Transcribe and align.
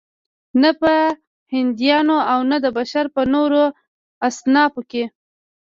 نه 0.61 0.69
په 0.81 0.93
هندیانو 1.53 2.17
او 2.31 2.39
نه 2.51 2.57
د 2.65 2.67
بشر 2.77 3.05
په 3.15 3.21
نورو 3.33 3.63
اصنافو 4.29 4.81
کې. 4.91 5.03